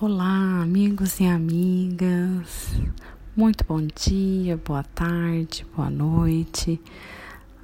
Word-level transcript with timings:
Olá, 0.00 0.62
amigos 0.62 1.18
e 1.18 1.26
amigas. 1.26 2.72
Muito 3.36 3.64
bom 3.66 3.84
dia, 3.84 4.56
boa 4.56 4.84
tarde, 4.84 5.66
boa 5.74 5.90
noite. 5.90 6.80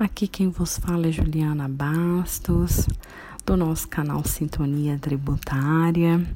Aqui 0.00 0.26
quem 0.26 0.48
vos 0.48 0.76
fala 0.76 1.06
é 1.06 1.12
Juliana 1.12 1.68
Bastos, 1.68 2.88
do 3.46 3.56
nosso 3.56 3.86
canal 3.86 4.24
Sintonia 4.24 4.98
Tributária. 4.98 6.26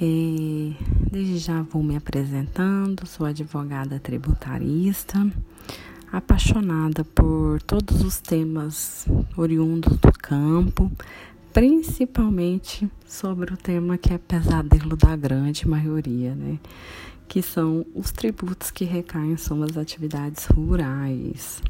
E 0.00 0.74
desde 1.12 1.36
já 1.36 1.60
vou 1.60 1.82
me 1.82 1.96
apresentando, 1.96 3.06
sou 3.06 3.26
advogada 3.26 4.00
tributarista, 4.00 5.30
apaixonada 6.10 7.04
por 7.04 7.60
todos 7.60 8.02
os 8.02 8.20
temas 8.20 9.06
oriundos 9.36 9.98
do 9.98 10.12
campo, 10.12 10.90
principalmente 11.54 12.90
sobre 13.06 13.54
o 13.54 13.56
tema 13.56 13.96
que 13.96 14.12
é 14.12 14.18
pesadelo 14.18 14.96
da 14.96 15.14
grande 15.14 15.68
maioria, 15.68 16.34
né? 16.34 16.58
Que 17.28 17.40
são 17.40 17.86
os 17.94 18.10
tributos 18.10 18.72
que 18.72 18.84
recaem 18.84 19.36
sobre 19.36 19.70
as 19.70 19.76
atividades 19.76 20.46
rurais, 20.46 21.62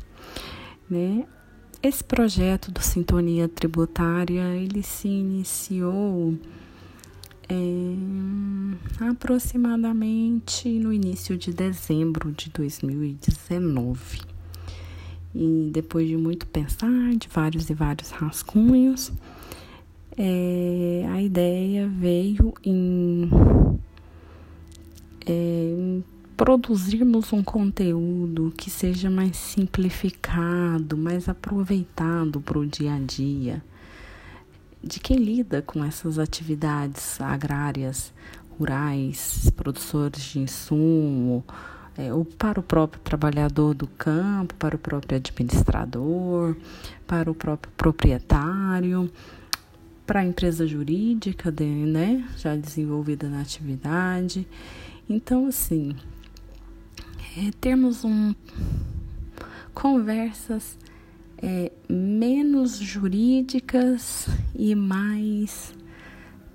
né? 0.89 1.27
Esse 1.83 2.03
projeto 2.03 2.73
do 2.73 2.81
Sintonia 2.81 3.47
Tributária, 3.47 4.57
ele 4.57 4.83
se 4.83 5.07
iniciou 5.07 6.35
é, 7.47 7.95
aproximadamente 9.07 10.67
no 10.79 10.95
início 10.95 11.37
de 11.37 11.53
dezembro 11.53 12.33
de 12.33 12.49
2019. 12.49 14.23
E 15.35 15.69
depois 15.71 16.09
de 16.09 16.17
muito 16.17 16.47
pensar, 16.47 17.15
de 17.19 17.29
vários 17.29 17.69
e 17.69 17.75
vários 17.75 18.09
rascunhos, 18.09 19.13
é, 20.17 21.07
a 21.11 21.21
ideia 21.21 21.89
veio 21.89 22.55
em, 22.65 23.31
é, 25.27 26.01
produzirmos 26.37 27.33
um 27.33 27.43
conteúdo 27.43 28.53
que 28.57 28.71
seja 28.71 29.11
mais 29.11 29.37
simplificado, 29.37 30.97
mais 30.97 31.29
aproveitado 31.29 32.41
para 32.41 32.59
o 32.59 32.67
dia 32.67 32.95
a 32.95 32.99
dia 32.99 33.63
de 34.83 35.01
quem 35.01 35.17
lida 35.17 35.63
com 35.63 35.83
essas 35.83 36.19
atividades 36.19 37.19
agrárias, 37.21 38.13
rurais, 38.59 39.51
produtores 39.57 40.23
de 40.23 40.41
insumo, 40.41 41.43
é, 41.97 42.13
ou 42.13 42.25
para 42.25 42.61
o 42.61 42.63
próprio 42.63 43.01
trabalhador 43.03 43.73
do 43.73 43.87
campo, 43.87 44.55
para 44.55 44.77
o 44.77 44.79
próprio 44.79 45.17
administrador, 45.17 46.55
para 47.07 47.31
o 47.31 47.35
próprio 47.35 47.73
proprietário 47.77 49.11
para 50.07 50.21
a 50.21 50.25
empresa 50.25 50.67
jurídica, 50.67 51.51
né, 51.51 52.29
já 52.37 52.55
desenvolvida 52.57 53.29
na 53.29 53.41
atividade. 53.41 54.47
Então, 55.09 55.47
assim, 55.47 55.97
é, 57.37 57.51
termos 57.61 58.05
um, 58.05 58.35
conversas 59.73 60.79
é, 61.39 61.73
menos 61.89 62.79
jurídicas 62.79 64.29
e 64.55 64.75
mais 64.75 65.75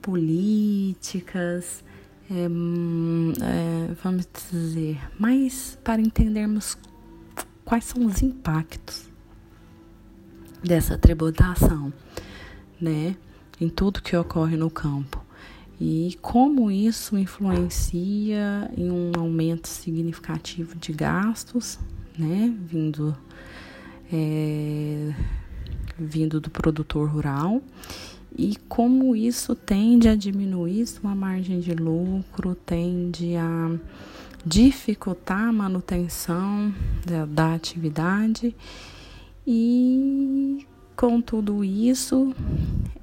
políticas, 0.01 1.83
é, 2.31 2.45
é, 2.45 3.93
vamos 4.03 4.27
dizer, 4.51 4.99
mais 5.19 5.77
para 5.83 6.01
entendermos 6.01 6.77
quais 7.65 7.85
são 7.85 8.05
os 8.05 8.21
impactos 8.21 9.09
dessa 10.63 10.97
tributação, 10.97 11.93
né? 12.79 13.15
Em 13.59 13.69
tudo 13.69 14.01
que 14.01 14.15
ocorre 14.15 14.55
no 14.55 14.69
campo. 14.69 15.23
E 15.79 16.17
como 16.21 16.69
isso 16.69 17.17
influencia 17.17 18.69
em 18.77 18.91
um 18.91 19.11
aumento 19.17 19.67
significativo 19.67 20.75
de 20.75 20.91
gastos, 20.91 21.79
né, 22.17 22.53
vindo 22.59 23.15
é, 24.11 25.13
vindo 25.97 26.41
do 26.41 26.49
produtor 26.49 27.09
rural 27.09 27.61
e 28.37 28.55
como 28.67 29.15
isso 29.15 29.55
tende 29.55 30.07
a 30.07 30.15
diminuir 30.15 30.85
sua 30.87 31.15
margem 31.15 31.59
de 31.59 31.73
lucro, 31.73 32.55
tende 32.55 33.35
a 33.35 33.71
dificultar 34.45 35.49
a 35.49 35.53
manutenção 35.53 36.73
da, 37.05 37.25
da 37.25 37.53
atividade 37.53 38.55
e 39.45 40.65
com 40.99 41.21
tudo 41.21 41.63
isso 41.63 42.35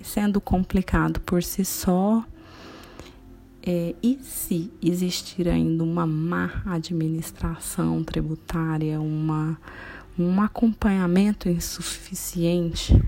sendo 0.03 0.39
complicado 0.39 1.19
por 1.21 1.43
si 1.43 1.65
só, 1.65 2.23
é, 3.63 3.95
e 4.03 4.19
se 4.23 4.71
existir 4.83 5.49
ainda 5.49 5.83
uma 5.83 6.07
má 6.07 6.63
administração 6.67 8.05
tributária, 8.05 9.01
uma, 9.01 9.59
um 10.19 10.43
acompanhamento 10.43 11.49
insuficiente 11.49 13.03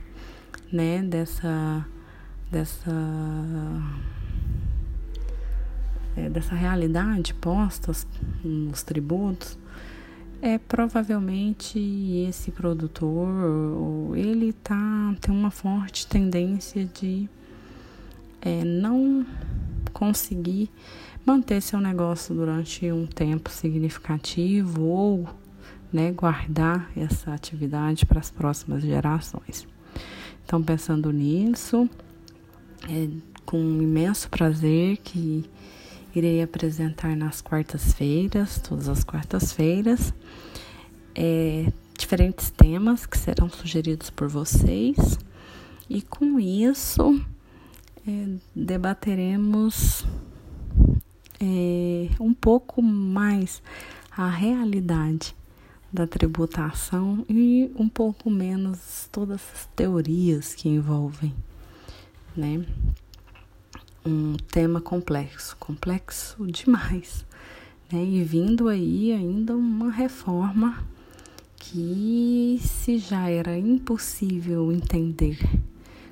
né, 0.72 1.02
dessa, 1.02 1.86
dessa, 2.50 2.90
é, 6.16 6.30
dessa 6.30 6.54
realidade 6.54 7.34
posta 7.34 7.92
nos 8.42 8.82
tributos, 8.82 9.58
é 10.40 10.58
provavelmente 10.58 11.78
esse 12.28 12.50
produtor 12.50 13.28
ele 14.16 14.52
tá 14.52 15.14
tem 15.20 15.34
uma 15.34 15.50
forte 15.50 16.06
tendência 16.06 16.84
de 16.84 17.28
é, 18.40 18.64
não 18.64 19.26
conseguir 19.92 20.70
manter 21.26 21.60
seu 21.60 21.80
negócio 21.80 22.34
durante 22.34 22.90
um 22.90 23.06
tempo 23.06 23.50
significativo 23.50 24.82
ou 24.84 25.28
né, 25.92 26.12
guardar 26.12 26.90
essa 26.96 27.32
atividade 27.34 28.06
para 28.06 28.20
as 28.20 28.30
próximas 28.30 28.82
gerações. 28.82 29.66
Então, 30.44 30.62
pensando 30.62 31.12
nisso, 31.12 31.88
é 32.88 33.08
com 33.44 33.58
imenso 33.58 34.28
prazer 34.30 34.98
que 34.98 35.44
irei 36.18 36.42
apresentar 36.42 37.16
nas 37.16 37.40
quartas-feiras, 37.40 38.60
todas 38.60 38.88
as 38.88 39.04
quartas-feiras, 39.04 40.12
é, 41.14 41.72
diferentes 41.96 42.50
temas 42.50 43.06
que 43.06 43.16
serão 43.16 43.48
sugeridos 43.48 44.10
por 44.10 44.28
vocês. 44.28 45.18
E 45.88 46.02
com 46.02 46.38
isso, 46.38 47.20
é, 48.06 48.28
debateremos 48.54 50.06
é, 51.40 52.08
um 52.20 52.34
pouco 52.34 52.82
mais 52.82 53.62
a 54.10 54.28
realidade 54.28 55.34
da 55.92 56.06
tributação 56.06 57.24
e 57.28 57.70
um 57.74 57.88
pouco 57.88 58.30
menos 58.30 59.08
todas 59.10 59.40
as 59.54 59.66
teorias 59.74 60.54
que 60.54 60.68
envolvem, 60.68 61.34
né? 62.36 62.64
Um 64.08 64.36
tema 64.50 64.80
complexo, 64.80 65.56
complexo 65.58 66.46
demais, 66.46 67.26
né? 67.92 68.02
E 68.02 68.22
vindo 68.22 68.68
aí 68.68 69.12
ainda 69.12 69.54
uma 69.54 69.90
reforma 69.90 70.82
que 71.56 72.58
se 72.62 72.98
já 72.98 73.28
era 73.28 73.58
impossível 73.58 74.72
entender 74.72 75.38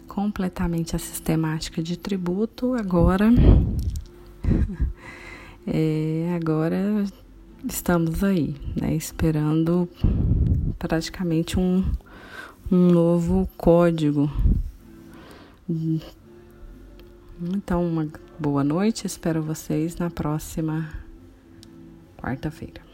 completamente 0.07 0.95
a 0.95 0.99
sistemática 0.99 1.83
de 1.83 1.97
tributo, 1.97 2.75
agora 2.75 3.31
é, 5.67 6.35
agora 6.37 7.05
estamos 7.67 8.23
aí, 8.23 8.55
né, 8.79 8.95
esperando 8.95 9.89
praticamente 10.79 11.59
um, 11.59 11.83
um 12.71 12.91
novo 12.91 13.49
código 13.57 14.31
então, 17.41 17.87
uma 17.87 18.09
boa 18.39 18.65
noite. 18.65 19.07
Espero 19.07 19.43
vocês 19.43 19.97
na 19.97 20.09
próxima 20.11 20.89
quarta-feira. 22.17 22.86